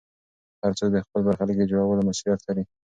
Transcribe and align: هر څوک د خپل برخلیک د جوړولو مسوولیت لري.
هر 0.63 0.71
څوک 0.77 0.89
د 0.93 0.97
خپل 1.05 1.21
برخلیک 1.27 1.57
د 1.59 1.63
جوړولو 1.71 2.05
مسوولیت 2.07 2.41
لري. 2.47 2.63